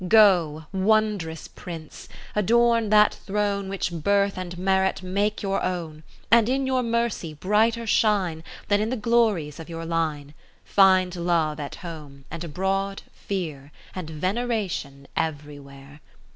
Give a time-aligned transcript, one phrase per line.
[0.07, 6.49] Go, wondrous Prince, adorn that Throne Which birth and merit make your own; 60 And
[6.49, 10.33] in your mercy brighter shine Than in the glories of your line;
[10.65, 16.01] Find love at home, and abroad fear, And veneration everywhere.